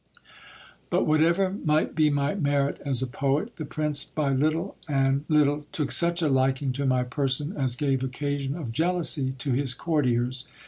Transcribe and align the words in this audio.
But 0.89 1.05
whatever 1.05 1.51
might 1.63 1.93
be 1.93 2.09
my 2.09 2.33
merit 2.33 2.81
as 2.83 3.03
a 3.03 3.05
poet, 3.07 3.57
the 3.57 3.65
prince, 3.65 4.03
by 4.03 4.31
little 4.33 4.75
and 4.87 5.25
little, 5.29 5.61
took 5.71 5.91
such 5.91 6.23
a 6.23 6.27
liking 6.27 6.71
to 6.73 6.87
my 6.87 7.03
person, 7.03 7.53
as 7.55 7.75
gave 7.75 8.03
occasion 8.03 8.57
of 8.57 8.71
jealousy 8.71 9.33
to 9.33 9.51
his 9.51 9.75
courtiers. 9.75 10.47